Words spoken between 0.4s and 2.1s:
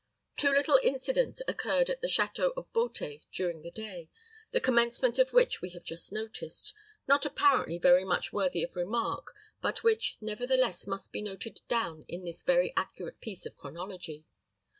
little incidents occurred at the